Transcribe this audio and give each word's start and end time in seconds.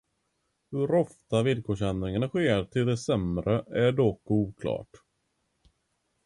Hur 0.71 0.93
ofta 0.93 1.43
villkorsändringar 1.43 2.27
sker 2.27 2.63
till 2.63 2.85
det 2.85 2.97
sämre 2.97 3.65
är 3.87 3.91
dock 3.91 4.21
oklart. 4.31 4.89